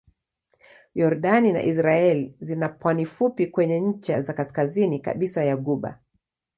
Yordani 0.93 1.51
na 1.53 1.61
Israel 1.63 2.33
zina 2.39 2.69
pwani 2.69 3.05
fupi 3.05 3.47
kwenye 3.47 3.79
ncha 3.79 4.13
ya 4.13 4.33
kaskazini 4.33 4.99
kabisa 4.99 5.43
ya 5.43 5.57
ghuba. 5.57 5.99